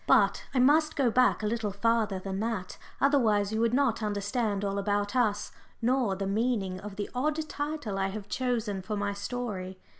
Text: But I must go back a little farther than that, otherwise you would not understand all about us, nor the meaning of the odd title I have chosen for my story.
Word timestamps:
But 0.07 0.45
I 0.51 0.57
must 0.57 0.95
go 0.95 1.11
back 1.11 1.43
a 1.43 1.45
little 1.45 1.69
farther 1.69 2.17
than 2.17 2.39
that, 2.39 2.79
otherwise 2.99 3.53
you 3.53 3.59
would 3.59 3.71
not 3.71 4.01
understand 4.01 4.65
all 4.65 4.79
about 4.79 5.15
us, 5.15 5.51
nor 5.79 6.15
the 6.15 6.25
meaning 6.25 6.79
of 6.79 6.95
the 6.95 7.07
odd 7.13 7.47
title 7.47 7.99
I 7.99 8.07
have 8.07 8.27
chosen 8.27 8.81
for 8.81 8.95
my 8.97 9.13
story. 9.13 9.77